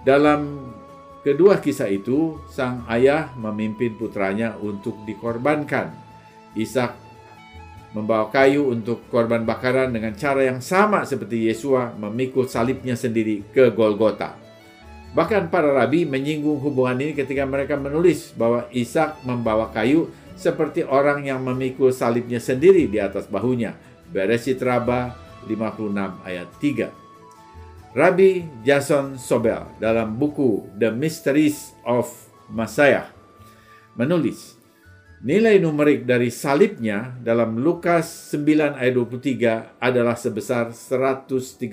Dalam 0.00 0.72
kedua 1.20 1.60
kisah 1.60 1.92
itu, 1.92 2.40
sang 2.48 2.88
ayah 2.88 3.32
memimpin 3.36 4.00
putranya 4.00 4.56
untuk 4.56 5.04
dikorbankan. 5.04 5.92
Ishak 6.56 6.96
membawa 7.92 8.30
kayu 8.30 8.70
untuk 8.70 9.06
korban 9.10 9.42
bakaran 9.42 9.90
dengan 9.90 10.14
cara 10.14 10.46
yang 10.46 10.62
sama 10.62 11.02
seperti 11.02 11.50
Yesua 11.50 11.92
memikul 11.98 12.46
salibnya 12.46 12.94
sendiri 12.94 13.42
ke 13.50 13.74
Golgota. 13.74 14.38
Bahkan 15.10 15.50
para 15.50 15.74
rabi 15.74 16.06
menyinggung 16.06 16.62
hubungan 16.62 17.02
ini 17.02 17.12
ketika 17.18 17.42
mereka 17.42 17.74
menulis 17.74 18.30
bahwa 18.38 18.70
Ishak 18.70 19.26
membawa 19.26 19.74
kayu 19.74 20.06
seperti 20.38 20.86
orang 20.86 21.26
yang 21.26 21.42
memikul 21.42 21.90
salibnya 21.90 22.38
sendiri 22.38 22.86
di 22.86 23.02
atas 23.02 23.26
bahunya. 23.26 23.74
Beresit 24.14 24.62
Raba 24.62 25.18
56 25.50 26.24
ayat 26.24 26.48
3. 26.62 26.99
Rabbi 27.90 28.62
Jason 28.62 29.18
Sobel 29.18 29.66
dalam 29.82 30.14
buku 30.14 30.62
The 30.78 30.94
Mysteries 30.94 31.74
of 31.82 32.06
Messiah 32.46 33.10
menulis 33.98 34.54
nilai 35.26 35.58
numerik 35.58 36.06
dari 36.06 36.30
salibnya 36.30 37.18
dalam 37.18 37.58
Lukas 37.58 38.30
9 38.30 38.78
ayat 38.78 38.94
23 38.94 39.82
adalah 39.82 40.14
sebesar 40.14 40.70
134. 40.70 41.66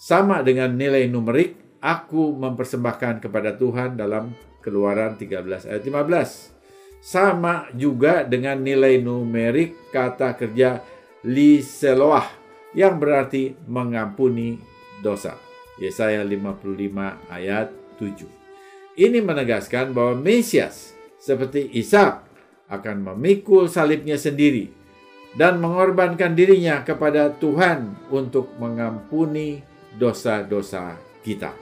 Sama 0.00 0.40
dengan 0.40 0.72
nilai 0.72 1.04
numerik 1.04 1.76
aku 1.84 2.32
mempersembahkan 2.32 3.28
kepada 3.28 3.52
Tuhan 3.52 4.00
dalam 4.00 4.32
Keluaran 4.64 5.20
13 5.20 5.68
ayat 5.68 5.84
15. 5.84 7.04
Sama 7.04 7.68
juga 7.76 8.24
dengan 8.24 8.56
nilai 8.56 8.96
numerik 9.04 9.92
kata 9.92 10.32
kerja 10.32 10.80
li 11.28 11.60
seloah 11.60 12.41
yang 12.72 12.96
berarti 12.96 13.56
mengampuni 13.68 14.60
dosa. 15.04 15.36
Yesaya 15.80 16.20
55 16.22 17.32
ayat 17.32 17.68
7. 17.96 18.28
Ini 18.96 19.18
menegaskan 19.24 19.96
bahwa 19.96 20.20
Mesias 20.20 20.92
seperti 21.16 21.64
Ishak 21.72 22.28
akan 22.68 23.12
memikul 23.12 23.68
salibnya 23.68 24.20
sendiri 24.20 24.68
dan 25.32 25.60
mengorbankan 25.64 26.36
dirinya 26.36 26.84
kepada 26.84 27.32
Tuhan 27.32 28.08
untuk 28.12 28.52
mengampuni 28.60 29.64
dosa-dosa 29.96 30.96
kita. 31.24 31.56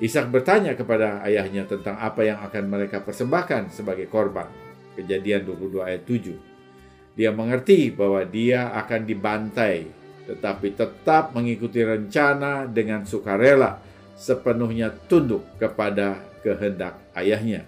Ishak 0.00 0.32
bertanya 0.32 0.72
kepada 0.78 1.20
ayahnya 1.26 1.68
tentang 1.68 1.98
apa 2.00 2.24
yang 2.24 2.40
akan 2.40 2.64
mereka 2.72 3.04
persembahkan 3.04 3.68
sebagai 3.74 4.08
korban. 4.08 4.48
Kejadian 4.96 5.44
22 5.44 5.82
ayat 5.84 6.02
7. 6.08 7.18
Dia 7.18 7.30
mengerti 7.34 7.92
bahwa 7.92 8.24
dia 8.24 8.72
akan 8.72 9.04
dibantai 9.04 9.99
tetapi 10.30 10.78
tetap 10.78 11.34
mengikuti 11.34 11.82
rencana 11.82 12.70
dengan 12.70 13.02
sukarela 13.02 13.82
sepenuhnya 14.14 14.94
tunduk 15.10 15.42
kepada 15.58 16.22
kehendak 16.46 16.94
ayahnya. 17.18 17.66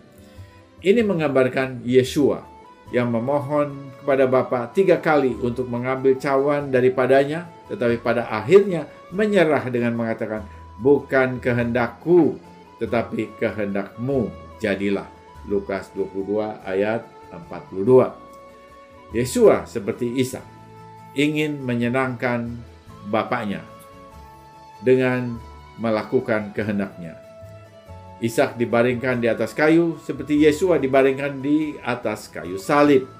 Ini 0.78 1.02
menggambarkan 1.02 1.82
Yesua 1.82 2.46
yang 2.94 3.10
memohon 3.10 3.90
kepada 3.98 4.30
Bapa 4.30 4.70
tiga 4.70 5.02
kali 5.02 5.34
untuk 5.42 5.66
mengambil 5.66 6.14
cawan 6.22 6.70
daripadanya, 6.70 7.50
tetapi 7.66 7.98
pada 7.98 8.30
akhirnya 8.30 8.86
menyerah 9.10 9.66
dengan 9.66 9.98
mengatakan, 9.98 10.46
bukan 10.78 11.42
kehendakku, 11.42 12.38
tetapi 12.78 13.42
kehendakmu 13.42 14.30
jadilah. 14.62 15.10
Lukas 15.50 15.90
22 15.98 16.62
ayat 16.62 17.02
42. 17.34 19.18
Yesua 19.18 19.66
seperti 19.66 20.14
Isa 20.22 20.51
ingin 21.12 21.60
menyenangkan 21.60 22.52
bapaknya 23.08 23.60
dengan 24.82 25.36
melakukan 25.80 26.52
kehendaknya. 26.52 27.16
Ishak 28.22 28.54
dibaringkan 28.54 29.18
di 29.18 29.26
atas 29.26 29.50
kayu 29.50 29.98
seperti 29.98 30.46
Yesua 30.46 30.78
dibaringkan 30.78 31.42
di 31.42 31.74
atas 31.82 32.30
kayu 32.30 32.54
salib. 32.54 33.10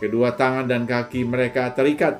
Kedua 0.00 0.32
tangan 0.32 0.64
dan 0.64 0.88
kaki 0.88 1.28
mereka 1.28 1.68
terikat. 1.76 2.16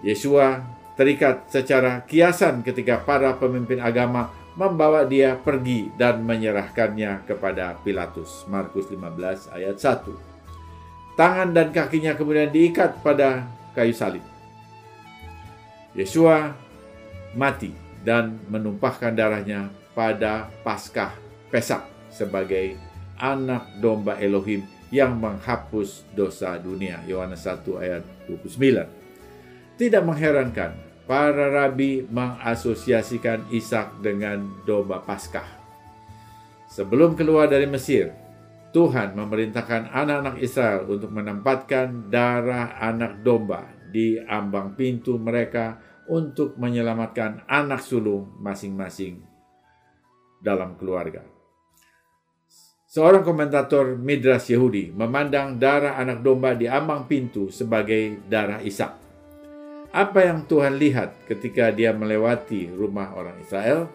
Yesua 0.00 0.64
terikat 0.96 1.44
secara 1.52 2.00
kiasan 2.08 2.64
ketika 2.64 2.96
para 3.04 3.36
pemimpin 3.36 3.76
agama 3.76 4.32
membawa 4.56 5.04
dia 5.04 5.36
pergi 5.36 5.92
dan 6.00 6.24
menyerahkannya 6.24 7.28
kepada 7.28 7.76
Pilatus. 7.84 8.48
Markus 8.48 8.88
15 8.88 9.52
ayat 9.52 9.76
1. 9.76 11.16
Tangan 11.20 11.52
dan 11.52 11.68
kakinya 11.76 12.16
kemudian 12.16 12.48
diikat 12.48 13.04
pada 13.04 13.44
kayu 13.76 13.94
salib. 13.94 14.24
Yesua 15.94 16.54
mati 17.34 17.74
dan 18.06 18.38
menumpahkan 18.48 19.12
darahnya 19.12 19.68
pada 19.92 20.48
Paskah 20.62 21.12
Pesak 21.50 21.82
sebagai 22.08 22.78
anak 23.18 23.66
domba 23.82 24.16
Elohim 24.16 24.64
yang 24.90 25.18
menghapus 25.18 26.06
dosa 26.14 26.58
dunia. 26.58 27.02
Yohanes 27.06 27.46
1 27.46 27.62
ayat 27.82 28.02
29. 28.26 29.78
Tidak 29.78 30.02
mengherankan 30.02 30.74
para 31.10 31.50
rabi 31.50 32.06
mengasosiasikan 32.06 33.50
Ishak 33.50 33.98
dengan 33.98 34.62
domba 34.62 35.02
Paskah. 35.02 35.46
Sebelum 36.70 37.18
keluar 37.18 37.50
dari 37.50 37.66
Mesir, 37.66 38.14
Tuhan 38.70 39.18
memerintahkan 39.18 39.90
anak-anak 39.90 40.36
Israel 40.38 40.86
untuk 40.86 41.10
menempatkan 41.10 42.06
darah 42.06 42.78
anak 42.78 43.26
domba 43.26 43.66
di 43.90 44.14
ambang 44.22 44.78
pintu 44.78 45.18
mereka 45.18 45.82
untuk 46.06 46.54
menyelamatkan 46.54 47.50
anak 47.50 47.82
sulung 47.82 48.38
masing-masing 48.38 49.26
dalam 50.38 50.78
keluarga. 50.78 51.26
Seorang 52.90 53.22
komentator 53.22 53.94
Midras 53.94 54.50
Yahudi 54.50 54.90
memandang 54.90 55.58
darah 55.58 55.94
anak 55.94 56.26
domba 56.26 56.58
di 56.58 56.66
ambang 56.66 57.06
pintu 57.06 57.50
sebagai 57.50 58.18
darah 58.26 58.58
Ishak. 58.62 58.98
Apa 59.90 60.26
yang 60.26 60.46
Tuhan 60.46 60.78
lihat 60.78 61.26
ketika 61.26 61.70
dia 61.74 61.90
melewati 61.90 62.70
rumah 62.70 63.14
orang 63.14 63.38
Israel? 63.42 63.90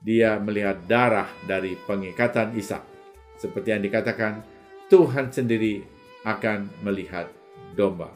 Dia 0.00 0.36
melihat 0.40 0.84
darah 0.88 1.28
dari 1.44 1.76
pengikatan 1.88 2.56
Ishak. 2.56 2.97
Seperti 3.38 3.70
yang 3.70 3.82
dikatakan, 3.82 4.42
Tuhan 4.90 5.30
sendiri 5.30 5.86
akan 6.26 6.68
melihat 6.82 7.30
domba. 7.78 8.10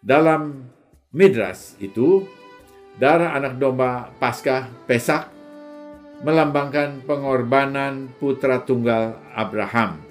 Dalam 0.00 0.64
Midras 1.12 1.76
itu, 1.80 2.24
darah 2.96 3.36
anak 3.36 3.60
domba 3.60 4.12
Paskah 4.20 4.68
Pesak 4.84 5.28
melambangkan 6.22 7.04
pengorbanan 7.06 8.10
putra 8.18 8.62
tunggal 8.62 9.18
Abraham. 9.32 10.02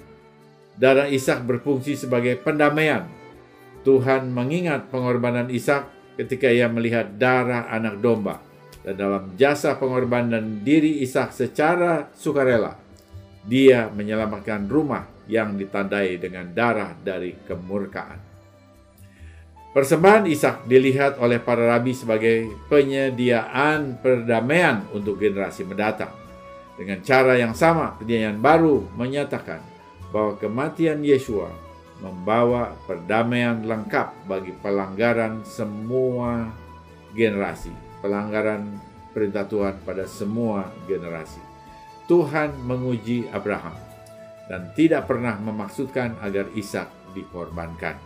Darah 0.78 1.10
Ishak 1.10 1.44
berfungsi 1.44 1.98
sebagai 1.98 2.38
pendamaian. 2.38 3.10
Tuhan 3.82 4.30
mengingat 4.30 4.88
pengorbanan 4.88 5.50
Ishak 5.50 5.90
ketika 6.16 6.48
ia 6.48 6.70
melihat 6.70 7.18
darah 7.18 7.66
anak 7.68 7.98
domba. 7.98 8.40
Dan 8.86 8.94
dalam 8.94 9.24
jasa 9.34 9.74
pengorbanan 9.76 10.62
diri 10.62 11.02
Ishak 11.02 11.34
secara 11.34 12.08
sukarela, 12.14 12.78
dia 13.48 13.88
menyelamatkan 13.88 14.68
rumah 14.68 15.08
yang 15.24 15.56
ditandai 15.56 16.20
dengan 16.20 16.52
darah 16.52 16.92
dari 17.00 17.32
kemurkaan. 17.48 18.20
Persembahan 19.72 20.28
Ishak 20.28 20.64
dilihat 20.68 21.20
oleh 21.20 21.40
para 21.40 21.68
rabi 21.68 21.92
sebagai 21.92 22.48
penyediaan 22.68 24.00
perdamaian 24.00 24.84
untuk 24.92 25.20
generasi 25.20 25.64
mendatang. 25.64 26.12
Dengan 26.76 27.00
cara 27.04 27.36
yang 27.36 27.52
sama, 27.52 27.96
perjanjian 27.96 28.40
baru 28.40 28.84
menyatakan 28.96 29.60
bahwa 30.08 30.40
kematian 30.40 31.04
Yesua 31.04 31.52
membawa 31.98 32.78
perdamaian 32.86 33.60
lengkap 33.66 34.30
bagi 34.30 34.54
pelanggaran 34.62 35.42
semua 35.42 36.48
generasi, 37.12 37.74
pelanggaran 37.98 38.78
perintah 39.12 39.44
Tuhan 39.44 39.74
pada 39.82 40.06
semua 40.06 40.70
generasi. 40.86 41.47
Tuhan 42.08 42.64
menguji 42.64 43.28
Abraham 43.28 43.76
dan 44.48 44.72
tidak 44.72 45.04
pernah 45.12 45.36
memaksudkan 45.36 46.16
agar 46.24 46.48
Ishak 46.56 47.12
dikorbankan. 47.12 48.00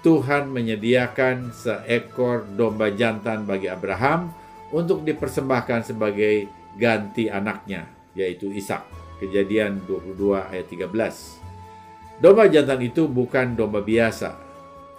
Tuhan 0.00 0.48
menyediakan 0.54 1.52
seekor 1.52 2.46
domba 2.56 2.94
jantan 2.94 3.44
bagi 3.44 3.66
Abraham 3.66 4.30
untuk 4.70 5.02
dipersembahkan 5.02 5.92
sebagai 5.92 6.46
ganti 6.78 7.26
anaknya, 7.26 7.90
yaitu 8.14 8.54
Ishak. 8.54 8.86
Kejadian 9.18 9.84
22 9.84 10.40
ayat 10.40 10.64
13. 10.70 12.22
Domba 12.22 12.48
jantan 12.48 12.80
itu 12.80 13.04
bukan 13.04 13.52
domba 13.58 13.84
biasa, 13.84 14.32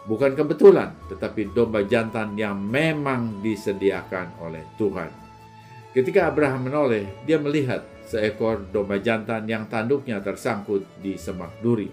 bukan 0.06 0.38
kebetulan, 0.38 0.94
tetapi 1.10 1.50
domba 1.56 1.82
jantan 1.88 2.38
yang 2.38 2.60
memang 2.60 3.42
disediakan 3.42 4.44
oleh 4.44 4.62
Tuhan. 4.78 5.10
Ketika 5.92 6.30
Abraham 6.30 6.70
menoleh, 6.70 7.10
dia 7.26 7.42
melihat 7.42 7.82
seekor 8.12 8.68
domba 8.76 9.00
jantan 9.00 9.48
yang 9.48 9.72
tanduknya 9.72 10.20
tersangkut 10.20 10.84
di 11.00 11.16
semak 11.16 11.64
duri. 11.64 11.88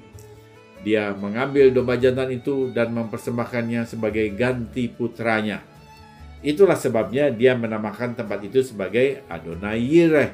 Dia 0.83 1.15
mengambil 1.15 1.71
domba 1.71 1.95
jantan 1.95 2.35
itu 2.35 2.75
dan 2.75 2.91
mempersembahkannya 2.91 3.87
sebagai 3.87 4.27
ganti 4.35 4.91
putranya. 4.91 5.63
Itulah 6.43 6.79
sebabnya 6.79 7.31
dia 7.31 7.55
menamakan 7.55 8.15
tempat 8.19 8.43
itu 8.43 8.63
sebagai 8.63 9.23
Adonai 9.31 9.79
Yireh. 9.83 10.31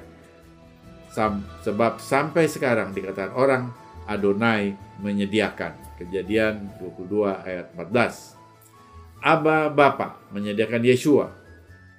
Sam, 1.13 1.45
sebab 1.65 2.01
sampai 2.01 2.49
sekarang 2.49 2.93
dikatakan 2.93 3.33
orang 3.37 3.73
Adonai 4.05 4.77
menyediakan. 5.01 5.97
Kejadian 5.97 6.75
22 6.83 7.31
ayat 7.41 7.73
14. 7.73 9.25
Aba 9.25 9.73
Bapa 9.73 10.21
menyediakan 10.35 10.83
Yeshua. 10.85 11.44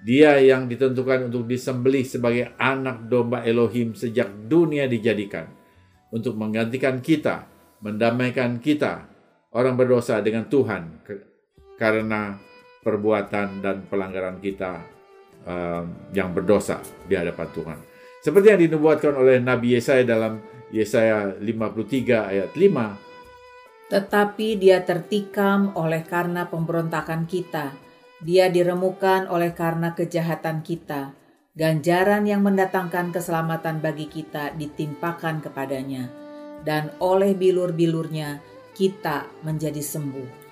Dia 0.06 0.38
yang 0.38 0.70
ditentukan 0.70 1.34
untuk 1.34 1.50
disembelih 1.50 2.06
sebagai 2.06 2.54
anak 2.62 3.10
domba 3.10 3.42
Elohim 3.42 3.98
sejak 3.98 4.30
dunia 4.46 4.86
dijadikan. 4.86 5.50
Untuk 6.14 6.38
menggantikan 6.38 7.02
kita 7.02 7.50
mendamaikan 7.82 8.62
kita 8.62 9.10
orang 9.52 9.74
berdosa 9.74 10.22
dengan 10.22 10.46
Tuhan 10.46 11.06
karena 11.76 12.38
perbuatan 12.86 13.66
dan 13.66 13.90
pelanggaran 13.90 14.38
kita 14.38 14.80
um, 15.44 16.14
yang 16.14 16.32
berdosa 16.32 16.80
di 17.10 17.18
hadapan 17.18 17.48
Tuhan. 17.52 17.80
Seperti 18.22 18.48
yang 18.54 18.62
dinubuatkan 18.62 19.14
oleh 19.14 19.42
Nabi 19.42 19.78
Yesaya 19.78 20.06
dalam 20.06 20.42
Yesaya 20.74 21.34
53 21.38 22.32
ayat 22.32 22.50
5. 22.54 23.94
Tetapi 23.94 24.48
dia 24.58 24.82
tertikam 24.82 25.74
oleh 25.78 26.02
karena 26.02 26.50
pemberontakan 26.50 27.30
kita. 27.30 27.85
Dia 28.24 28.48
diremukan 28.48 29.28
oleh 29.28 29.52
karena 29.52 29.92
kejahatan 29.92 30.64
kita. 30.64 31.12
Ganjaran 31.56 32.28
yang 32.28 32.44
mendatangkan 32.44 33.16
keselamatan 33.16 33.80
bagi 33.80 34.12
kita 34.12 34.52
ditimpakan 34.60 35.40
kepadanya 35.40 36.12
dan 36.68 36.92
oleh 37.00 37.32
bilur-bilurnya 37.32 38.44
kita 38.76 39.24
menjadi 39.40 39.80
sembuh. 39.80 40.44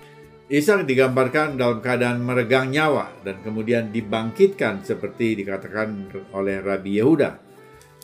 Ishak 0.48 0.84
digambarkan 0.84 1.56
dalam 1.56 1.80
keadaan 1.80 2.20
meregang 2.20 2.68
nyawa 2.68 3.20
dan 3.24 3.40
kemudian 3.40 3.88
dibangkitkan 3.88 4.84
seperti 4.84 5.40
dikatakan 5.40 6.08
oleh 6.36 6.60
Rabi 6.60 7.00
Yehuda 7.00 7.30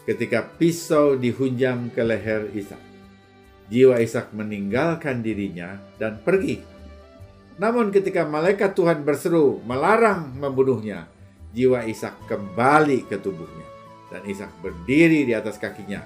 ketika 0.09 0.45
pisau 0.45 1.21
dihunjam 1.21 1.93
ke 1.93 2.01
leher 2.01 2.49
Ishak. 2.53 2.81
Jiwa 3.69 4.01
Ishak 4.01 4.33
meninggalkan 4.33 5.21
dirinya 5.21 5.79
dan 6.01 6.19
pergi. 6.25 6.70
Namun 7.61 7.93
ketika 7.93 8.25
malaikat 8.25 8.73
Tuhan 8.73 9.05
berseru 9.05 9.61
melarang 9.69 10.33
membunuhnya, 10.33 11.05
jiwa 11.53 11.85
Ishak 11.85 12.25
kembali 12.25 13.05
ke 13.05 13.21
tubuhnya 13.21 13.69
dan 14.09 14.25
Ishak 14.25 14.49
berdiri 14.65 15.29
di 15.29 15.37
atas 15.37 15.61
kakinya 15.61 16.01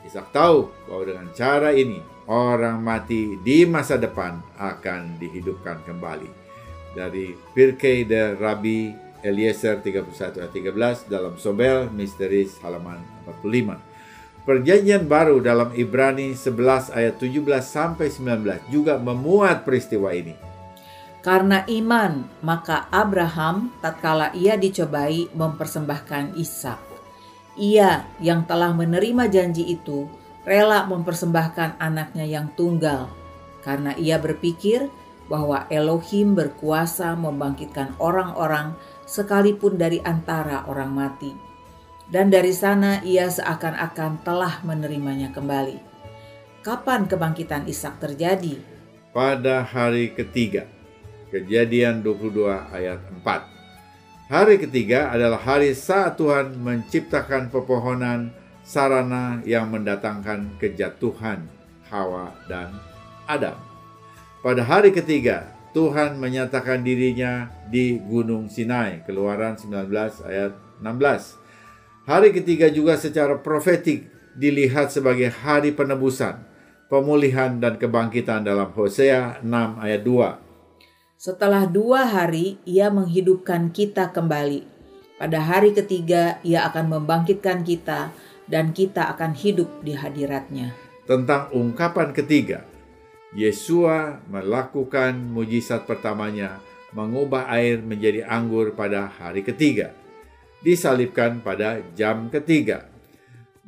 Ishak 0.00 0.32
tahu 0.32 0.72
bahwa 0.88 1.02
dengan 1.04 1.28
cara 1.36 1.76
ini 1.76 2.00
orang 2.24 2.80
mati 2.80 3.36
di 3.44 3.68
masa 3.68 4.00
depan 4.00 4.40
akan 4.56 5.20
dihidupkan 5.20 5.84
kembali. 5.84 6.40
Dari 6.96 7.36
Pirkei 7.52 8.08
de 8.08 8.34
Rabbi 8.34 8.90
Eliezer 9.20 9.78
31 9.78 10.40
ayat 10.40 10.52
13 11.06 11.12
dalam 11.12 11.36
Sobel 11.36 11.92
Misteris 11.92 12.56
halaman 12.64 12.98
45. 13.28 13.76
Perjanjian 14.48 15.04
baru 15.04 15.44
dalam 15.44 15.70
Ibrani 15.76 16.32
11 16.32 16.96
ayat 16.96 17.20
17 17.20 17.44
sampai 17.60 18.08
19 18.08 18.72
juga 18.72 18.96
memuat 18.96 19.68
peristiwa 19.68 20.16
ini. 20.16 20.49
Karena 21.20 21.68
iman, 21.68 22.24
maka 22.40 22.88
Abraham 22.88 23.68
tatkala 23.84 24.32
ia 24.32 24.56
dicobai 24.56 25.28
mempersembahkan 25.36 26.36
Ishak. 26.40 26.80
Ia 27.60 28.08
yang 28.24 28.48
telah 28.48 28.72
menerima 28.72 29.28
janji 29.28 29.68
itu 29.68 30.08
rela 30.48 30.88
mempersembahkan 30.88 31.76
anaknya 31.76 32.24
yang 32.24 32.48
tunggal 32.56 33.12
karena 33.60 33.92
ia 34.00 34.16
berpikir 34.16 34.88
bahwa 35.28 35.68
Elohim 35.70 36.34
berkuasa 36.34 37.14
membangkitkan 37.14 37.94
orang-orang 38.02 38.74
sekalipun 39.06 39.78
dari 39.78 40.02
antara 40.02 40.66
orang 40.66 40.90
mati. 40.90 41.30
Dan 42.10 42.26
dari 42.26 42.50
sana 42.50 42.98
ia 43.06 43.30
seakan-akan 43.30 44.26
telah 44.26 44.58
menerimanya 44.66 45.30
kembali. 45.30 45.78
Kapan 46.66 47.06
kebangkitan 47.06 47.70
Ishak 47.70 48.02
terjadi? 48.02 48.58
Pada 49.14 49.62
hari 49.62 50.10
ketiga. 50.10 50.79
Kejadian 51.30 52.02
22 52.02 52.42
ayat 52.74 52.98
4. 53.22 53.22
Hari 54.34 54.58
ketiga 54.58 55.14
adalah 55.14 55.38
hari 55.38 55.78
saat 55.78 56.18
Tuhan 56.18 56.58
menciptakan 56.58 57.54
pepohonan 57.54 58.34
sarana 58.66 59.38
yang 59.46 59.70
mendatangkan 59.70 60.58
kejatuhan 60.58 61.46
Hawa 61.86 62.34
dan 62.50 62.74
Adam. 63.30 63.54
Pada 64.42 64.66
hari 64.66 64.90
ketiga, 64.90 65.54
Tuhan 65.70 66.18
menyatakan 66.18 66.82
dirinya 66.82 67.46
di 67.70 68.02
Gunung 68.02 68.50
Sinai, 68.50 69.06
Keluaran 69.06 69.54
19 69.54 69.86
ayat 70.26 70.58
16. 70.82 72.10
Hari 72.10 72.34
ketiga 72.34 72.66
juga 72.74 72.98
secara 72.98 73.38
profetik 73.38 74.10
dilihat 74.34 74.90
sebagai 74.90 75.30
hari 75.30 75.70
penebusan, 75.70 76.42
pemulihan 76.90 77.62
dan 77.62 77.78
kebangkitan 77.78 78.42
dalam 78.42 78.74
Hosea 78.74 79.38
6 79.46 79.78
ayat 79.78 80.02
2. 80.02 80.49
Setelah 81.20 81.68
dua 81.68 82.08
hari, 82.08 82.56
ia 82.64 82.88
menghidupkan 82.88 83.68
kita 83.76 84.08
kembali. 84.08 84.64
Pada 85.20 85.36
hari 85.36 85.76
ketiga, 85.76 86.40
ia 86.40 86.64
akan 86.64 86.96
membangkitkan 86.96 87.60
kita 87.60 88.08
dan 88.48 88.72
kita 88.72 89.04
akan 89.12 89.36
hidup 89.36 89.68
di 89.84 89.92
hadiratnya. 89.92 90.72
Tentang 91.04 91.52
ungkapan 91.52 92.16
ketiga, 92.16 92.64
Yesua 93.36 94.24
melakukan 94.32 95.12
mujizat 95.12 95.84
pertamanya 95.84 96.56
mengubah 96.96 97.52
air 97.52 97.84
menjadi 97.84 98.24
anggur 98.24 98.72
pada 98.72 99.12
hari 99.12 99.44
ketiga. 99.44 99.92
Disalibkan 100.64 101.44
pada 101.44 101.84
jam 101.92 102.32
ketiga. 102.32 102.88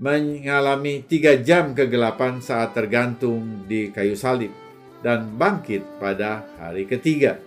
Mengalami 0.01 1.05
tiga 1.05 1.37
jam 1.37 1.77
kegelapan 1.77 2.41
saat 2.41 2.73
tergantung 2.73 3.69
di 3.69 3.93
kayu 3.93 4.17
salib 4.17 4.62
dan 5.03 5.35
bangkit 5.35 5.99
pada 5.99 6.47
hari 6.57 6.87
ketiga 6.87 7.39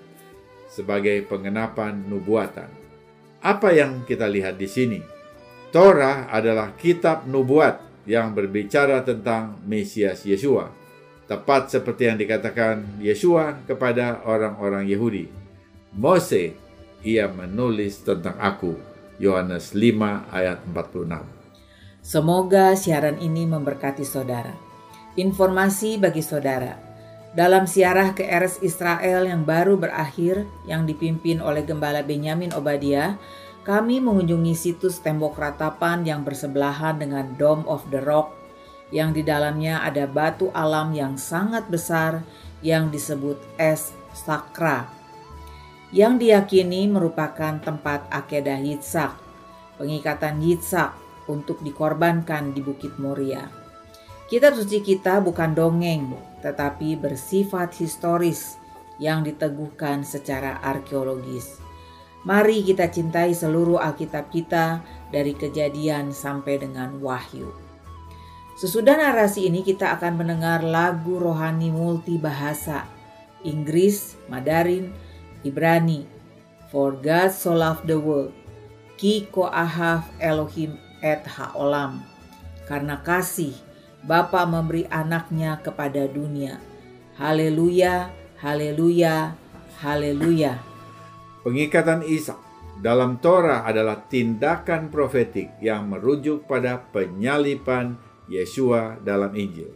sebagai 0.70 1.24
pengenapan 1.26 2.06
nubuatan. 2.06 2.68
Apa 3.40 3.72
yang 3.72 4.04
kita 4.04 4.28
lihat 4.28 4.60
di 4.60 4.68
sini? 4.68 5.00
Torah 5.72 6.28
adalah 6.32 6.76
kitab 6.76 7.26
nubuat 7.28 8.08
yang 8.08 8.36
berbicara 8.36 9.02
tentang 9.02 9.60
Mesias 9.66 10.24
Yesua 10.28 10.86
tepat 11.26 11.74
seperti 11.74 12.06
yang 12.06 12.18
dikatakan 12.22 13.02
Yesua 13.02 13.58
kepada 13.66 14.22
orang-orang 14.26 14.86
Yahudi. 14.86 15.26
Mose, 15.98 16.54
ia 17.02 17.26
menulis 17.30 18.06
tentang 18.06 18.38
aku. 18.38 18.78
Yohanes 19.18 19.72
5 19.72 20.28
ayat 20.30 20.60
46. 20.70 21.24
Semoga 22.06 22.76
siaran 22.78 23.18
ini 23.18 23.48
memberkati 23.48 24.06
saudara. 24.06 24.54
Informasi 25.16 25.98
bagi 25.98 26.22
saudara. 26.22 26.85
Dalam 27.36 27.68
siarah 27.68 28.16
ke 28.16 28.24
RS 28.24 28.64
Israel 28.64 29.28
yang 29.28 29.44
baru 29.44 29.76
berakhir 29.76 30.48
yang 30.64 30.88
dipimpin 30.88 31.44
oleh 31.44 31.68
Gembala 31.68 32.00
Benyamin 32.00 32.56
Obadiah, 32.56 33.20
kami 33.68 34.00
mengunjungi 34.00 34.56
situs 34.56 35.04
tembok 35.04 35.36
ratapan 35.36 36.08
yang 36.08 36.24
bersebelahan 36.24 36.96
dengan 36.96 37.36
Dome 37.36 37.68
of 37.68 37.84
the 37.92 38.00
Rock 38.00 38.32
yang 38.88 39.12
di 39.12 39.20
dalamnya 39.20 39.84
ada 39.84 40.08
batu 40.08 40.48
alam 40.56 40.96
yang 40.96 41.20
sangat 41.20 41.68
besar 41.68 42.24
yang 42.64 42.88
disebut 42.88 43.36
es 43.60 43.92
sakra, 44.16 44.88
yang 45.92 46.16
diyakini 46.16 46.88
merupakan 46.88 47.60
tempat 47.60 48.08
akedah 48.16 48.64
Yitzhak, 48.64 49.12
pengikatan 49.76 50.40
Yitzhak 50.40 50.96
untuk 51.28 51.60
dikorbankan 51.60 52.56
di 52.56 52.64
Bukit 52.64 52.96
Moria. 52.96 53.44
Kitab 54.32 54.56
suci 54.56 54.80
kita 54.80 55.20
bukan 55.20 55.52
dongeng, 55.52 56.16
tetapi 56.46 56.94
bersifat 56.94 57.74
historis 57.74 58.62
yang 59.02 59.26
diteguhkan 59.26 60.06
secara 60.06 60.62
arkeologis. 60.62 61.58
Mari 62.22 62.62
kita 62.62 62.90
cintai 62.90 63.34
seluruh 63.34 63.82
Alkitab 63.82 64.30
kita 64.30 64.86
dari 65.10 65.34
kejadian 65.34 66.14
sampai 66.14 66.62
dengan 66.62 67.02
wahyu. 67.02 67.50
Sesudah 68.56 68.96
narasi 68.96 69.50
ini 69.50 69.66
kita 69.66 69.98
akan 69.98 70.22
mendengar 70.22 70.62
lagu 70.62 71.18
rohani 71.18 71.74
multi 71.74 72.16
bahasa 72.22 72.88
Inggris, 73.46 74.18
Mandarin, 74.32 74.90
Ibrani, 75.46 76.08
For 76.74 76.98
God 76.98 77.30
So 77.30 77.54
Loved 77.54 77.86
the 77.86 78.00
World, 78.00 78.34
Ki 78.98 79.30
Koahav 79.30 80.08
Elohim 80.18 80.82
et 81.06 81.22
Haolam. 81.30 82.02
Karena 82.66 82.98
kasih, 83.06 83.54
Bapa 84.06 84.46
memberi 84.46 84.86
anaknya 84.86 85.58
kepada 85.66 86.06
dunia. 86.06 86.62
Haleluya, 87.18 88.14
haleluya, 88.38 89.34
haleluya. 89.82 90.62
Pengikatan 91.42 92.06
Ishak 92.06 92.38
dalam 92.86 93.18
Torah 93.18 93.66
adalah 93.66 94.06
tindakan 94.06 94.94
profetik 94.94 95.58
yang 95.58 95.90
merujuk 95.90 96.46
pada 96.46 96.86
penyalipan 96.94 97.98
Yesua 98.30 99.02
dalam 99.02 99.34
Injil. 99.34 99.74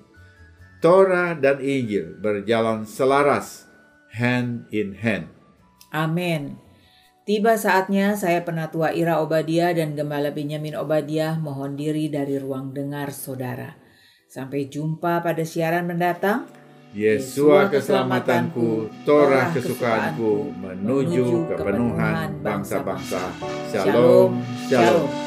Torah 0.77 1.33
dan 1.33 1.57
Injil 1.63 2.19
berjalan 2.21 2.85
selaras, 2.85 3.65
hand 4.13 4.69
in 4.69 4.93
hand. 4.93 5.31
Amin. 5.89 6.61
Tiba 7.25 7.57
saatnya 7.57 8.13
saya 8.13 8.45
penatua 8.45 8.93
Ira 8.93 9.21
Obadia 9.21 9.73
dan 9.73 9.97
Gembala 9.97 10.33
Benyamin 10.33 10.77
Obadiah 10.77 11.37
mohon 11.37 11.77
diri 11.77 12.09
dari 12.09 12.37
ruang 12.41 12.73
dengar 12.73 13.13
saudara. 13.13 13.78
Sampai 14.29 14.69
jumpa 14.69 15.25
pada 15.25 15.41
siaran 15.41 15.89
mendatang. 15.89 16.45
Yesua 16.93 17.65
keselamatanku, 17.65 18.85
Torah 19.01 19.49
kesukaanku, 19.49 20.53
menuju 20.53 21.49
kepenuhan 21.49 22.37
bangsa-bangsa. 22.37 23.33
Shalom, 23.73 24.37
shalom. 24.69 25.09
shalom. 25.09 25.18